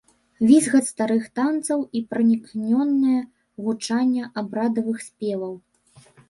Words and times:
Візгат 0.51 0.85
старых 0.91 1.27
танцаў 1.39 1.83
і 1.99 2.01
пранікнёнае 2.13 3.19
гучанне 3.67 4.23
абрадавых 4.45 4.97
спеваў. 5.11 5.53